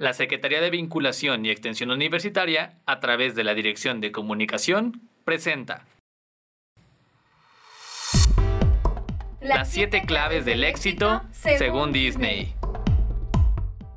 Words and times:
La 0.00 0.14
Secretaría 0.14 0.62
de 0.62 0.70
Vinculación 0.70 1.44
y 1.44 1.50
Extensión 1.50 1.90
Universitaria, 1.90 2.78
a 2.86 3.00
través 3.00 3.34
de 3.34 3.44
la 3.44 3.52
Dirección 3.52 4.00
de 4.00 4.12
Comunicación, 4.12 5.02
presenta 5.26 5.84
Las 9.42 9.68
siete 9.68 10.00
claves 10.06 10.46
del 10.46 10.64
éxito 10.64 11.20
según 11.32 11.92
Disney. 11.92 12.54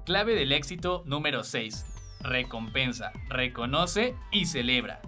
Clave 0.06 0.36
del 0.36 0.52
éxito 0.52 1.04
número 1.06 1.46
6. 1.46 1.86
Recompensa, 2.20 3.14
reconoce 3.30 4.14
y 4.30 4.48
celebra. 4.48 5.00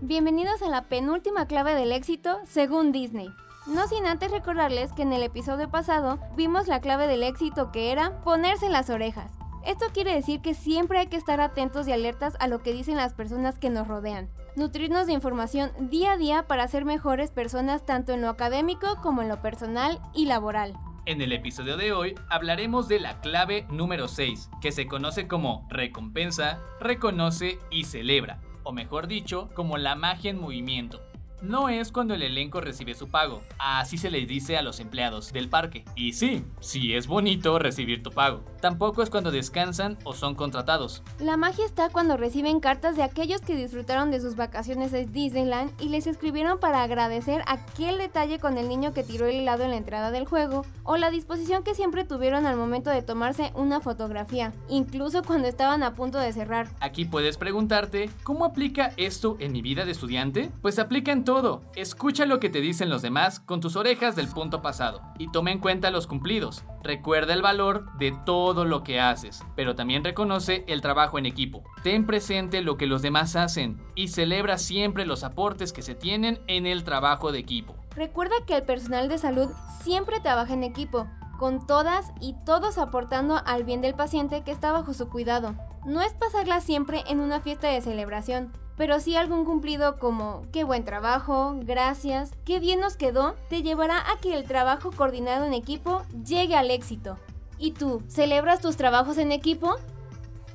Bienvenidos 0.00 0.62
a 0.62 0.70
la 0.70 0.88
penúltima 0.88 1.46
clave 1.46 1.74
del 1.74 1.92
éxito 1.92 2.40
según 2.46 2.90
Disney. 2.90 3.28
No 3.66 3.86
sin 3.86 4.06
antes 4.06 4.30
recordarles 4.30 4.94
que 4.94 5.02
en 5.02 5.12
el 5.12 5.24
episodio 5.24 5.70
pasado 5.70 6.18
vimos 6.38 6.68
la 6.68 6.80
clave 6.80 7.06
del 7.06 7.22
éxito 7.22 7.70
que 7.70 7.92
era 7.92 8.22
ponerse 8.22 8.70
las 8.70 8.88
orejas. 8.88 9.37
Esto 9.64 9.86
quiere 9.92 10.14
decir 10.14 10.40
que 10.40 10.54
siempre 10.54 10.98
hay 10.98 11.08
que 11.08 11.16
estar 11.16 11.40
atentos 11.40 11.88
y 11.88 11.92
alertas 11.92 12.36
a 12.40 12.48
lo 12.48 12.62
que 12.62 12.72
dicen 12.72 12.96
las 12.96 13.14
personas 13.14 13.58
que 13.58 13.70
nos 13.70 13.88
rodean. 13.88 14.30
Nutrirnos 14.56 15.06
de 15.06 15.12
información 15.12 15.70
día 15.90 16.12
a 16.12 16.16
día 16.16 16.46
para 16.46 16.68
ser 16.68 16.84
mejores 16.84 17.30
personas 17.30 17.84
tanto 17.84 18.12
en 18.12 18.22
lo 18.22 18.28
académico 18.28 18.96
como 19.02 19.22
en 19.22 19.28
lo 19.28 19.42
personal 19.42 20.00
y 20.14 20.26
laboral. 20.26 20.74
En 21.06 21.20
el 21.22 21.32
episodio 21.32 21.76
de 21.76 21.92
hoy 21.92 22.14
hablaremos 22.28 22.86
de 22.88 23.00
la 23.00 23.20
clave 23.20 23.66
número 23.70 24.08
6, 24.08 24.50
que 24.60 24.72
se 24.72 24.86
conoce 24.86 25.26
como 25.26 25.66
recompensa, 25.70 26.60
reconoce 26.80 27.58
y 27.70 27.84
celebra, 27.84 28.40
o 28.62 28.72
mejor 28.72 29.06
dicho, 29.06 29.48
como 29.54 29.78
la 29.78 29.94
magia 29.94 30.30
en 30.30 30.40
movimiento 30.40 31.00
no 31.42 31.68
es 31.68 31.92
cuando 31.92 32.14
el 32.14 32.22
elenco 32.22 32.60
recibe 32.60 32.94
su 32.94 33.08
pago. 33.08 33.42
Así 33.58 33.96
se 33.96 34.10
les 34.10 34.26
dice 34.26 34.56
a 34.56 34.62
los 34.62 34.80
empleados 34.80 35.32
del 35.32 35.48
parque. 35.48 35.84
Y 35.94 36.12
sí, 36.12 36.44
sí 36.60 36.94
es 36.94 37.06
bonito 37.06 37.58
recibir 37.58 38.02
tu 38.02 38.10
pago. 38.10 38.44
Tampoco 38.60 39.02
es 39.02 39.10
cuando 39.10 39.30
descansan 39.30 39.96
o 40.04 40.14
son 40.14 40.34
contratados. 40.34 41.02
La 41.20 41.36
magia 41.36 41.64
está 41.64 41.90
cuando 41.90 42.16
reciben 42.16 42.60
cartas 42.60 42.96
de 42.96 43.02
aquellos 43.02 43.40
que 43.40 43.56
disfrutaron 43.56 44.10
de 44.10 44.20
sus 44.20 44.36
vacaciones 44.36 44.92
en 44.92 45.12
Disneyland 45.12 45.70
y 45.80 45.88
les 45.88 46.06
escribieron 46.06 46.58
para 46.58 46.82
agradecer 46.82 47.42
aquel 47.46 47.98
detalle 47.98 48.38
con 48.38 48.58
el 48.58 48.68
niño 48.68 48.92
que 48.92 49.04
tiró 49.04 49.26
el 49.26 49.36
helado 49.36 49.64
en 49.64 49.70
la 49.70 49.76
entrada 49.76 50.10
del 50.10 50.26
juego 50.26 50.64
o 50.82 50.96
la 50.96 51.10
disposición 51.10 51.62
que 51.62 51.74
siempre 51.74 52.04
tuvieron 52.04 52.46
al 52.46 52.56
momento 52.56 52.90
de 52.90 53.02
tomarse 53.02 53.52
una 53.54 53.80
fotografía, 53.80 54.52
incluso 54.68 55.22
cuando 55.22 55.48
estaban 55.48 55.82
a 55.82 55.94
punto 55.94 56.18
de 56.18 56.32
cerrar. 56.32 56.68
Aquí 56.80 57.04
puedes 57.04 57.36
preguntarte, 57.36 58.10
¿cómo 58.24 58.44
aplica 58.44 58.92
esto 58.96 59.36
en 59.38 59.52
mi 59.52 59.62
vida 59.62 59.84
de 59.84 59.92
estudiante? 59.92 60.50
Pues 60.62 60.78
aplica 60.78 61.12
en 61.12 61.24
todo. 61.24 61.62
Escucha 61.76 62.26
lo 62.26 62.40
que 62.40 62.50
te 62.50 62.60
dicen 62.60 62.90
los 62.90 63.02
demás 63.02 63.40
con 63.40 63.60
tus 63.60 63.76
orejas 63.76 64.16
del 64.16 64.28
punto 64.28 64.62
pasado 64.62 65.00
y 65.18 65.30
toma 65.30 65.52
en 65.52 65.60
cuenta 65.60 65.90
los 65.90 66.06
cumplidos. 66.06 66.64
Recuerda 66.82 67.34
el 67.34 67.42
valor 67.42 67.86
de 67.98 68.16
todo 68.24 68.47
lo 68.64 68.82
que 68.82 69.00
haces, 69.00 69.44
pero 69.56 69.74
también 69.74 70.04
reconoce 70.04 70.64
el 70.66 70.80
trabajo 70.80 71.18
en 71.18 71.26
equipo. 71.26 71.62
Ten 71.82 72.06
presente 72.06 72.62
lo 72.62 72.76
que 72.76 72.86
los 72.86 73.02
demás 73.02 73.36
hacen 73.36 73.80
y 73.94 74.08
celebra 74.08 74.58
siempre 74.58 75.06
los 75.06 75.24
aportes 75.24 75.72
que 75.72 75.82
se 75.82 75.94
tienen 75.94 76.40
en 76.46 76.66
el 76.66 76.84
trabajo 76.84 77.32
de 77.32 77.38
equipo. 77.38 77.74
Recuerda 77.94 78.36
que 78.46 78.56
el 78.56 78.62
personal 78.62 79.08
de 79.08 79.18
salud 79.18 79.48
siempre 79.82 80.20
trabaja 80.20 80.54
en 80.54 80.64
equipo, 80.64 81.06
con 81.38 81.66
todas 81.66 82.12
y 82.20 82.34
todos 82.44 82.78
aportando 82.78 83.40
al 83.46 83.64
bien 83.64 83.80
del 83.80 83.94
paciente 83.94 84.42
que 84.42 84.50
está 84.50 84.72
bajo 84.72 84.92
su 84.92 85.08
cuidado. 85.08 85.54
No 85.86 86.02
es 86.02 86.12
pasarla 86.12 86.60
siempre 86.60 87.04
en 87.08 87.20
una 87.20 87.40
fiesta 87.40 87.68
de 87.68 87.80
celebración, 87.80 88.52
pero 88.76 89.00
sí 89.00 89.16
algún 89.16 89.44
cumplido 89.44 89.98
como 89.98 90.42
qué 90.52 90.64
buen 90.64 90.84
trabajo, 90.84 91.56
gracias, 91.62 92.32
qué 92.44 92.60
bien 92.60 92.80
nos 92.80 92.96
quedó, 92.96 93.34
te 93.48 93.62
llevará 93.62 93.98
a 93.98 94.18
que 94.20 94.34
el 94.34 94.44
trabajo 94.44 94.90
coordinado 94.92 95.44
en 95.44 95.54
equipo 95.54 96.02
llegue 96.24 96.56
al 96.56 96.70
éxito. 96.70 97.18
¿Y 97.58 97.72
tú, 97.72 98.02
celebras 98.08 98.60
tus 98.60 98.76
trabajos 98.76 99.18
en 99.18 99.32
equipo? 99.32 99.76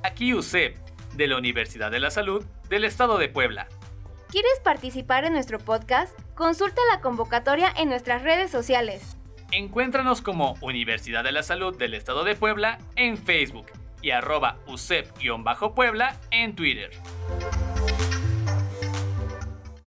Aquí 0.03 0.33
UCEP, 0.33 0.77
de 1.15 1.27
la 1.27 1.37
Universidad 1.37 1.91
de 1.91 1.99
la 1.99 2.09
Salud 2.11 2.43
del 2.69 2.85
Estado 2.85 3.17
de 3.17 3.29
Puebla. 3.29 3.67
¿Quieres 4.29 4.59
participar 4.63 5.25
en 5.25 5.33
nuestro 5.33 5.59
podcast? 5.59 6.17
Consulta 6.33 6.81
la 6.91 7.01
convocatoria 7.01 7.71
en 7.77 7.89
nuestras 7.89 8.23
redes 8.23 8.49
sociales. 8.49 9.17
Encuéntranos 9.51 10.21
como 10.21 10.55
Universidad 10.61 11.23
de 11.23 11.31
la 11.31 11.43
Salud 11.43 11.77
del 11.77 11.93
Estado 11.93 12.23
de 12.23 12.35
Puebla 12.35 12.79
en 12.95 13.17
Facebook 13.17 13.67
y 14.01 14.11
arroba 14.11 14.57
UCEP-Puebla 14.67 16.19
en 16.31 16.55
Twitter. 16.55 16.89